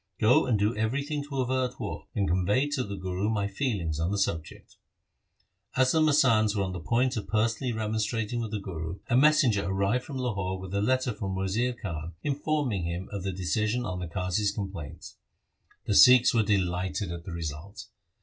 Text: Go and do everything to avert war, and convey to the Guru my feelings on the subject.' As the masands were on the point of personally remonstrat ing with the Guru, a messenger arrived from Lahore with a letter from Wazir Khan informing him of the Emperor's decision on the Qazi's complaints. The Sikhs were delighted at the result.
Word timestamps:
Go 0.19 0.47
and 0.47 0.57
do 0.57 0.75
everything 0.75 1.23
to 1.25 1.41
avert 1.41 1.79
war, 1.79 2.07
and 2.15 2.27
convey 2.27 2.67
to 2.69 2.83
the 2.83 2.95
Guru 2.95 3.29
my 3.29 3.47
feelings 3.47 3.99
on 3.99 4.09
the 4.09 4.17
subject.' 4.17 4.77
As 5.75 5.91
the 5.91 6.01
masands 6.01 6.55
were 6.55 6.63
on 6.63 6.71
the 6.71 6.79
point 6.79 7.15
of 7.17 7.27
personally 7.27 7.71
remonstrat 7.71 8.33
ing 8.33 8.41
with 8.41 8.49
the 8.49 8.59
Guru, 8.59 8.97
a 9.11 9.15
messenger 9.15 9.63
arrived 9.67 10.03
from 10.03 10.17
Lahore 10.17 10.59
with 10.59 10.73
a 10.73 10.81
letter 10.81 11.13
from 11.13 11.35
Wazir 11.35 11.73
Khan 11.73 12.15
informing 12.23 12.85
him 12.85 13.09
of 13.11 13.21
the 13.21 13.29
Emperor's 13.29 13.45
decision 13.45 13.85
on 13.85 13.99
the 13.99 14.07
Qazi's 14.07 14.51
complaints. 14.51 15.17
The 15.85 15.93
Sikhs 15.93 16.33
were 16.33 16.41
delighted 16.41 17.11
at 17.11 17.23
the 17.25 17.31
result. 17.31 17.85